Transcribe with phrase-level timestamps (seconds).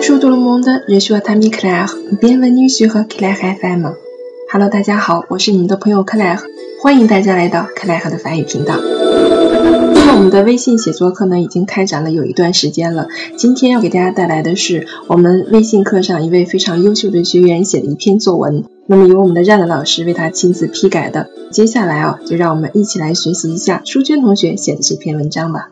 [0.00, 1.92] Bonjour tout le monde, je suis votre ami Claire.
[2.22, 3.96] Bienvenue sur Claire FM.
[4.52, 6.38] Hello，大家好，我是你们的朋友 Claire，
[6.80, 8.76] 欢迎大家来到 Claire 的法语频道。
[8.76, 13.08] 那么我们的微信写作课呢，已经开展了有一段时间了。
[13.36, 21.28] 今天要给大家带来的是我们微信课上一位非常优秀的学员写的一篇作文，那么由我们的冉冉老师为他亲自批改的。
[21.50, 25.70] 接下来啊，就让我们一起来学习一下淑娟同学写的这篇文章吧。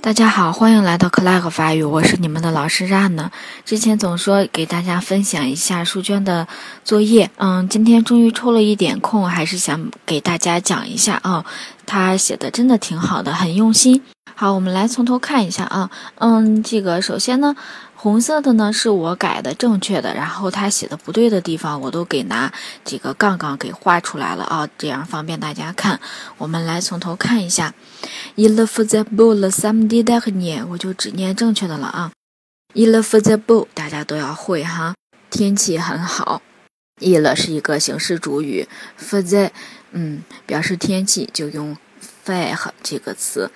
[0.00, 3.30] 大家好，欢迎来到克莱克法语，我是你们的老师冉呢。
[3.64, 6.46] 之前总说给大家分享一下书娟的
[6.84, 11.44] 作业，嗯，今天终于抽了一点空，还是想给大家讲一下啊。
[11.84, 14.00] 他写的真的挺好的，很用心。
[14.36, 17.56] 好，我们来从头看一下啊，嗯，这个首先呢。
[18.00, 22.52] 红色的呢是我改的正确的，然后他写的不对的地方，我都给拿
[22.84, 25.98] 这个杠杠给画出来了啊，这样方便大家看。
[26.36, 27.74] 我们来从头看一下
[28.36, 32.12] ，il faisait beau le samedi dernier，我就只念正确的了啊。
[32.74, 34.94] il faisait beau，大家都要会哈，
[35.28, 36.40] 天气很好。
[37.00, 39.50] il 是一个形式主语，faisait，
[39.90, 41.76] 嗯，表示天气就用
[42.24, 43.50] fair 这个词，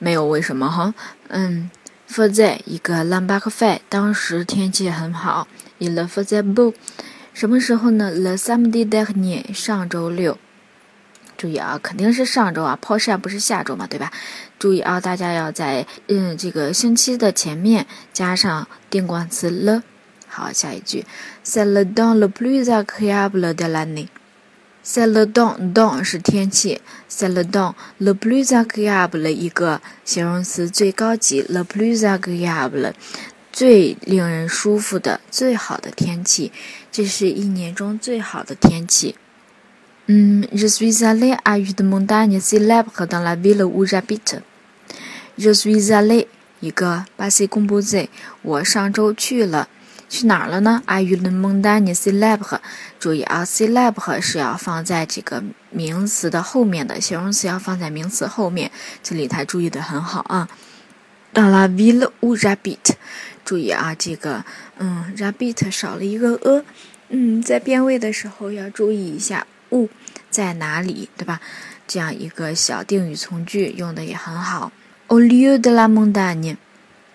[0.00, 0.92] 没有为什么哈，
[1.28, 1.70] 嗯。
[2.08, 5.46] For the 一个 l a m b a k f a 当时天气很好。
[5.78, 6.74] Il faisait book，
[7.32, 10.38] 什么时候呢？The samedi dernier，上周六。
[11.36, 14.10] 注意啊，肯定是上周啊，抛晒不是下周嘛，对吧？
[14.58, 19.84] 注意啊，大家要在嗯这个星期的前面加上定冠词了。
[20.26, 21.06] 好，下一句。
[24.90, 26.80] C'est le temps，temps 是天气。
[27.10, 31.42] C'est le temps，le plus agréable 一个形容词，最高级。
[31.42, 32.94] Le plus agréable，
[33.52, 36.50] 最令人舒服的、最好的天气。
[36.90, 39.16] 这是一年中最好的天气。
[40.06, 44.40] 嗯，Je suis allé à une montagne célèbre dans la ville où j'habite。
[45.36, 46.28] Je suis allé
[46.60, 48.08] 一个巴西公布 z，
[48.40, 49.68] 我上周去了。
[50.08, 52.60] 去哪儿了呢？Are you the montagne célèbre？
[52.98, 58.70] 注意啊，célèbre 是要放在这个名词的后面的，形容词要放在名词后面。
[59.02, 60.48] 这里他注意的很好啊。
[61.34, 62.94] da la ville où j'habite，
[63.44, 64.44] 注意啊，这个
[64.78, 66.64] 嗯，rabbit 少了一个 a，
[67.10, 69.90] 嗯，在变位的时候要注意一下，où
[70.30, 71.40] 在哪里，对吧？
[71.86, 74.72] 这样一个小定语从句用的也很好。
[75.08, 76.56] Au lieu de la montagne，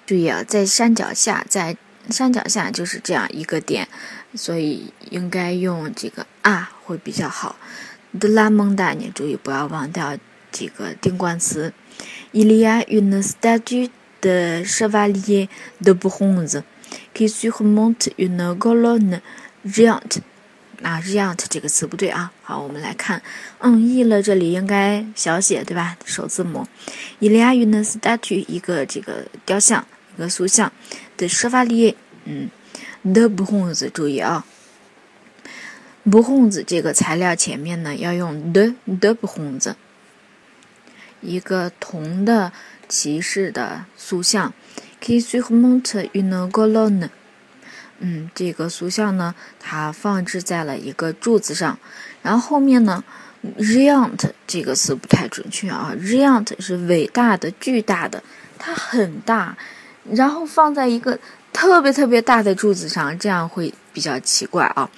[0.06, 1.76] 注意啊，在山脚下，在。
[2.10, 3.88] 山脚下就是这样一个点，
[4.36, 7.56] 所以应该用这个啊会比较好。
[8.20, 10.18] 的拉蒙达，你注意不要忘掉
[10.52, 11.74] 这个定冠词。
[12.32, 13.90] Il y a une statue
[14.22, 15.50] de chevalier
[15.82, 16.62] de bronze
[17.14, 19.22] qui surmonte une colonne
[19.66, 20.22] géante。
[20.84, 22.32] 啊，géante 这个词不对啊。
[22.44, 23.22] 好，我们来看，
[23.60, 25.96] 嗯，e 了这里应该小写对吧？
[26.06, 26.68] 首字母。
[27.20, 29.86] Il y a une statue 一个这个雕像。
[30.16, 30.72] 一个塑像。
[31.18, 32.50] 的说法里，嗯
[33.04, 34.46] ，the bronze，注意啊
[36.06, 39.74] ，bronze 这个材料前面呢要用 the the bronze，
[41.22, 42.52] 一个铜的
[42.88, 44.54] 骑士的塑像。
[45.02, 47.10] qui s u r m o n t unagolone
[48.00, 51.78] 嗯，这个塑像呢，它放置在了一个柱子上，
[52.22, 53.04] 然后后面呢。
[53.58, 58.24] Riant 这个词不太准确啊，Riant 是伟大的、巨大的，
[58.58, 59.58] 它很大，
[60.12, 61.18] 然后放在一个
[61.52, 64.90] 特别特别大的柱子上，这样会比较奇怪啊！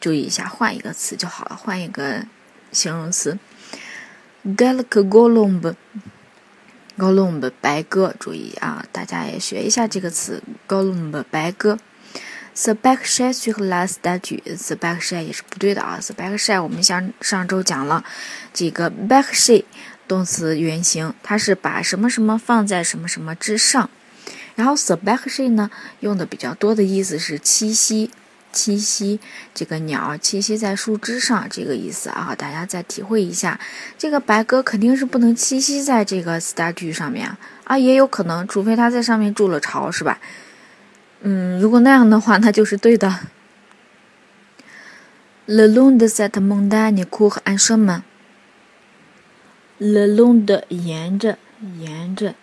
[0.00, 2.24] 注意一下，换一个词就好了，换一个
[2.70, 3.38] 形容词。
[4.44, 11.78] Galak golomb，golomb 白鸽，注意啊，大家也学一下这个词，golomb 白鸽。
[12.54, 18.04] The back shy sur la statue，the back shy 也是不对的啊，the back shy 我们上上周讲了，
[18.52, 19.64] 这个 back shy
[20.06, 23.88] 动词原形，它是把什么什么放在什么什么之上。
[24.54, 25.70] 然后 s e b a k s h 呢，
[26.00, 28.10] 用的比较多的意思是栖息，
[28.52, 29.18] 栖息
[29.54, 33.58] 这个鸟栖息在树枝上这个意思啊，大家再体会一下。
[33.96, 40.18] 这个白鸽肯定是不能栖息在这个 statue 上面啊，也有可能，除非它在上面筑了巢，是吧？
[41.22, 43.20] 嗯，如果那样的话，那就是对的。
[45.46, 48.02] Le long de cette montagne court un chemin。
[49.78, 51.36] Le long de 沿着，
[51.80, 52.34] 沿着。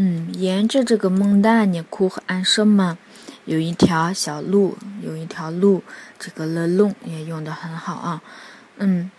[0.00, 2.98] 嗯，沿着这个蒙大尼库和安什嘛，
[3.46, 5.82] 有一条小路，有一条路，
[6.20, 8.22] 这个 le long 也用的很好啊。
[8.76, 9.10] 嗯，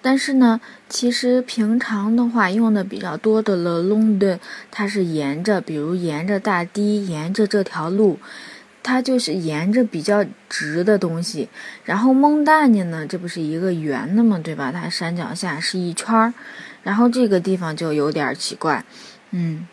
[0.00, 0.58] 但是呢，
[0.88, 4.40] 其实平常的话用的比较多的 le long 的，
[4.70, 8.18] 它是沿着，比如沿着大堤，沿着这条路，
[8.82, 11.50] 它就是沿着比较直的东西。
[11.84, 14.72] 然后蒙大尼呢，这不是一个圆的嘛，对吧？
[14.72, 16.32] 它山脚下是一圈儿。
[16.82, 18.84] 然后这个地方就有点奇怪，
[19.30, 19.66] 嗯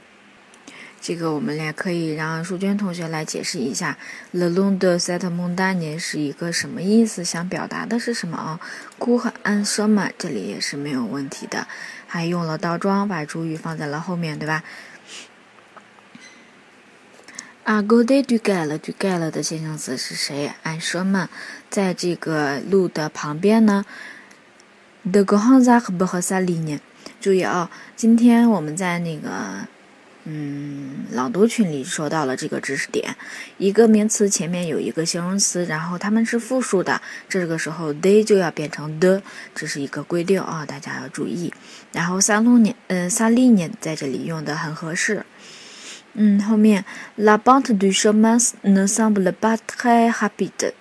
[0.99, 3.97] 这个我们俩可以让淑娟同学来解释一下
[4.31, 7.23] ，le long de cette montagne 是一个什么意思？
[7.23, 8.59] 想表达的是什么啊
[8.99, 11.67] ？Coup 和 un chemin 这里也是没有问题的，
[12.07, 14.63] 还用了倒装，把主语放在了后面，对吧
[17.63, 21.27] ？A g o d e du gal，du gal 的形容词是谁？un chemin，
[21.69, 23.85] 在这个路的旁边呢
[25.09, 26.79] ？De grands arbres 和 sa ligne，
[27.19, 29.29] 注意啊，今天我们在那个。
[30.29, 33.15] 嗯，朗读群里说到了这个知识点，
[33.57, 39.21] 一个名词前面有一个形容词，然后它们是复数的，这个时候 they 就要变成 the，
[39.55, 41.53] 这是一个规定啊，大家要注意。
[41.93, 45.25] 然后萨路年，嗯，萨利年在这里用的很合适。
[46.15, 46.83] 嗯，后面
[47.17, 50.73] la bande du chemin ne semble pas très rapide，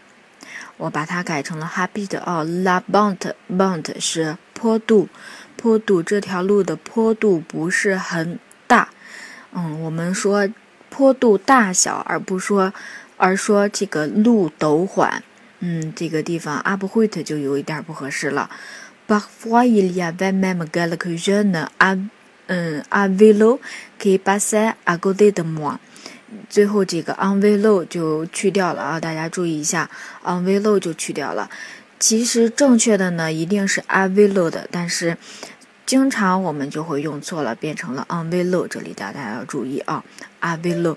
[0.77, 5.09] 我把它改成了 rapide 哦，la bande，bande 是坡度，
[5.67, 8.89] 坡度这条路的坡度不是很大。
[9.53, 10.49] 嗯，我们说
[10.89, 12.73] 坡度大小，而不说，
[13.17, 15.25] 而说这个路陡缓。
[15.59, 18.49] 嗯，这个地方 u p h i t 就有一点不合适了。
[19.09, 21.99] Parfois il y a même quelques jeunes à
[22.47, 23.59] 嗯 à vélo
[23.99, 25.81] qui passent à côté de moi。
[26.49, 29.91] 最后这个 on vélo 就去掉了啊，大家注意一下
[30.23, 31.51] ，on vélo 就去掉了。
[31.99, 35.17] 其实正确的呢，一定是 à vélo 的，但是。
[35.87, 38.67] 经常我们就会用错了，变成了 unvil。
[38.67, 40.05] 这里大家要注意啊
[40.43, 40.97] unvil。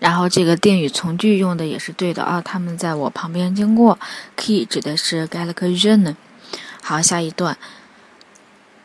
[0.00, 3.96] 然后这个定语从句用的也是对的啊，他们在我旁边经过。
[4.36, 6.16] Key 指的是 galaxy zone。
[6.82, 7.56] 好，下一段。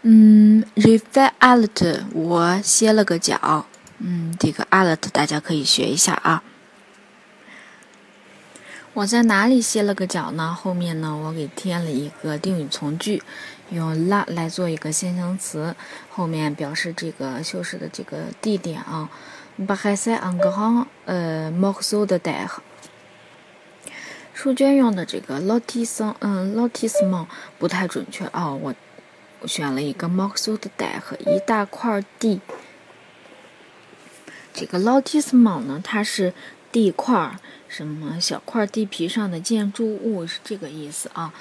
[0.03, 3.65] 嗯，refer alert，我歇了个脚。
[3.97, 6.43] 嗯，这个 alert 大家可以学一下啊。
[8.93, 10.53] 我在哪里歇了个脚呢？
[10.53, 13.23] 后面呢，我给添了一个定语从句，
[13.69, 15.75] 用 la 来做一个先行词，
[16.09, 19.09] 后面表示这个修饰的这个地点啊。
[19.67, 22.61] 巴海塞安格航，呃，莫苏的代号。
[24.33, 27.25] 书卷用的这个 lotis，嗯，lotism
[27.57, 28.53] 不太准确啊。
[28.53, 28.75] 我
[29.45, 32.39] 选了一个 m o x u 的带和一大块地。
[34.53, 36.33] 这个 lotism 呢，它是
[36.71, 37.37] 地块。
[37.67, 41.33] 什么小块地皮上的建筑物是这个意思啊？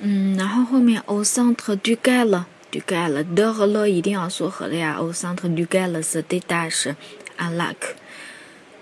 [0.00, 4.96] 嗯，然后后面 au centre du gal，du gal 的和了一定要缩合的呀。
[4.98, 6.94] au centre du gal 是 détache
[7.38, 7.76] un lac。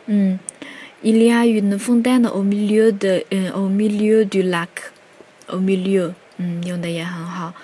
[0.06, 0.38] 嗯，
[1.02, 7.54] il y a une fontaine au milieu de，嗯，au milieu du lac，au milieu，嗯，用的也很好。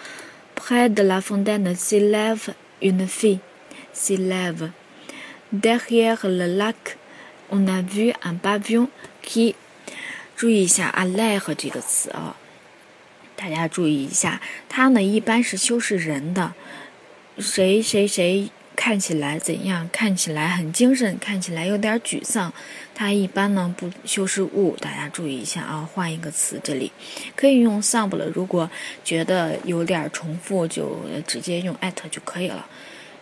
[0.55, 4.71] près de la fontaine s'élève une fille，s'élève
[5.53, 8.89] derrière le lac。On a vu un pavillon
[9.25, 9.55] qui，
[10.37, 12.37] 注意一下 a l a 和这个词啊，
[13.44, 16.54] 大家注意一下，它呢一般是修饰人的，
[17.40, 19.90] 谁谁谁看起来怎样？
[19.92, 22.54] 看起来很精神，看起来有点沮丧，
[22.95, 26.94] 它一般呢不修饰物，大家注意一下啊，换一个词，这里
[27.36, 28.72] 可以用 some 了，如果
[29.04, 32.66] 觉得有点重复，就直接用 at 就可以了。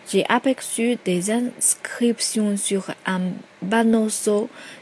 [0.09, 4.07] J'ai aperçu des inscriptions sur un banneau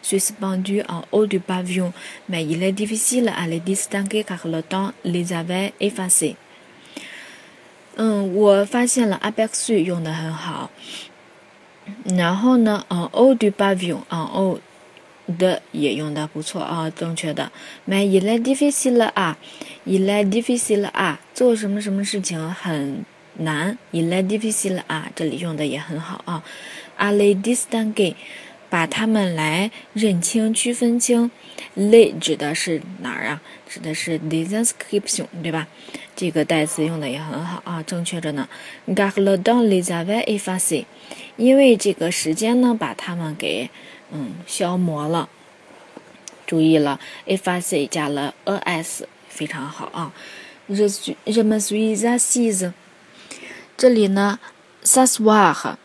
[0.04, 1.94] suspendu en haut du pavillon,
[2.30, 6.36] mais il est difficile à les distinguer car le temps les avait effacés.
[7.98, 10.70] 嗯，我发现了 aperçu 用的很好。
[12.16, 14.60] 然后呢，en haut du pavillon，en haut
[15.40, 17.52] 的也用的不错啊，正确的。
[17.88, 23.04] Mais il est difficile à，il est difficile à 做什么什么事情很
[23.41, 26.43] 难，il est difficile 啊，这里用的也很好啊。
[26.97, 28.15] A le distinguer，
[28.69, 31.31] 把它们来认清、区分清。
[31.75, 33.43] le 指的是哪儿啊？
[33.69, 35.67] 指的是 desenscription 对吧？
[36.15, 38.49] 这个代词用的也很好啊，正确着呢。
[38.89, 40.85] car le temps les avait effacés，
[41.37, 43.71] 因为这个时间呢，把它们给
[44.13, 45.29] 嗯消磨了。
[46.47, 50.13] 注意了，effacé 加了 as，非常好啊。
[50.69, 52.73] je suis je me suis assise。
[53.81, 54.39] 这里呢
[54.85, 55.77] ，s'asseoir，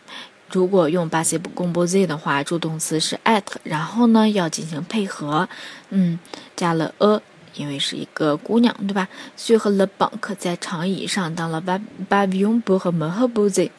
[0.50, 5.48] 如果用 b a s s i c o m p o s e 的话，助动词是 at，然后呢要进行配合，
[5.88, 6.18] 嗯，
[6.54, 7.22] 加了 a，
[7.54, 13.70] 因为是一个姑娘，对吧？Sur le banc，在长椅上，当了 ba bavion b o 和 mon 和 bose。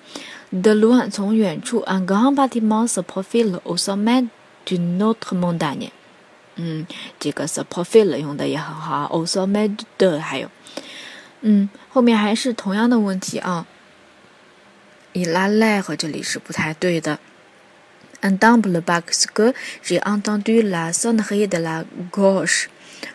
[0.51, 4.29] De loin，从远处，un grand bâtiment se profile au sommet
[4.65, 5.91] d'une autre montagne。
[6.55, 6.87] 嗯，
[7.19, 10.49] 这个 se profile 用的也很好，au sommet de 还有，
[11.41, 13.67] 嗯，后面还是同样的问题啊。
[15.17, 17.17] 伊拉赖和这里是不太对的。
[18.21, 22.65] Un double box，j'ai entendu la sonnerie de la gauche。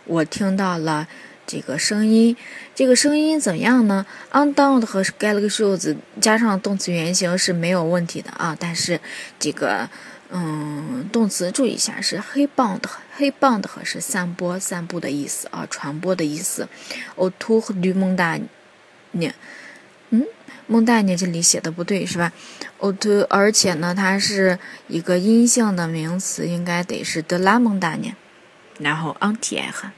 [0.07, 1.07] 我听到了
[1.47, 2.37] 这个声音，
[2.75, 9.01] 这个声音怎么样呢？Undone 和 get 了个 shoes 加上动词原形是没有问题的啊，但是
[9.39, 9.89] 这个
[10.31, 16.67] 嗯，动词注意一下是黑棒的，黑棒的和是散播、散布的意思啊，传播的意思。
[17.15, 18.41] o t 和吕蒙大
[19.13, 19.33] 呢？
[20.15, 20.27] 嗯，
[20.67, 22.33] 蒙大呢这里写的不对是吧
[22.79, 28.15] ？o t 而且呢，它是一个阴性的名词，应该得是德拉蒙大呢。
[28.79, 29.91] 然后 anti-h。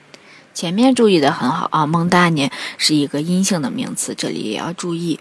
[0.54, 5.18] 前面注意的很好啊，蒙大年是一个阴性的名词，这里也要注意。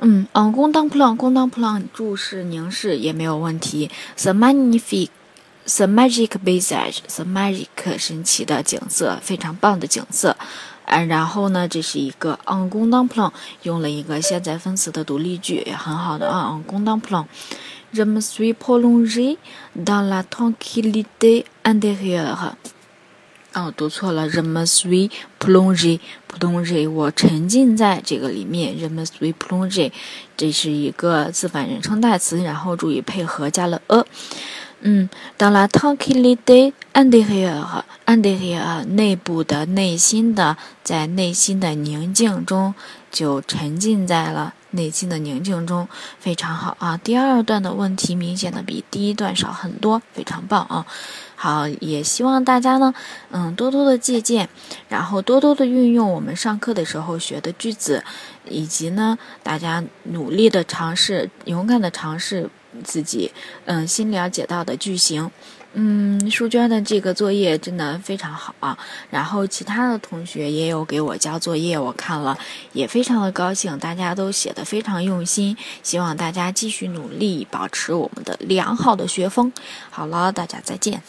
[0.00, 3.88] 嗯嗯，宫当 plan，宫当 plan，注视凝视也没有问题。
[4.20, 10.36] The magnific，the magic visage，the magic 神奇的景色，非常棒的景色。
[10.94, 13.32] 嗯，然后呢，这是一个 on 宫当 plan，
[13.62, 16.50] 用了一个现在分词的独立句，也很好的啊。
[16.52, 19.38] on 宫当 plan，je me suis plongé
[19.74, 22.52] dans la tranquillité intérieure。
[23.54, 29.92] 哦，读错了 r e me suis plongé，plongé，我沉浸在这个里面 r e me suis plongé，
[30.36, 34.04] 这是一个自反人称代词，然后注意配合加了 a。
[34.84, 42.74] 嗯，到了 tranquillité intérieure，intérieure 内部的、内心的，在内心的宁静中，
[43.10, 46.96] 就沉浸在了内心的宁静中，非常好啊。
[46.96, 50.84] 第二段的问题明显的比第一段少很多，非常棒啊。
[51.36, 52.92] 好，也希望大家呢，
[53.30, 54.48] 嗯，多多的借鉴，
[54.88, 58.02] 然后多多的运用我们上课的时候学的句子，
[58.48, 62.50] 以及呢，大家努力的尝试，勇敢的尝试
[62.84, 63.30] 自己，
[63.64, 65.30] 嗯，新了解到的句型。
[65.74, 68.76] 嗯，淑娟的这个作业真的非常好啊，
[69.08, 72.36] 然后其他的同学也有给我交作业，我看了
[72.74, 79.50] 也非常的高兴，大家都写的非常用心，希望大家继续努力，保持我们的良好的学风。
[79.88, 81.02] 好了，大家再见。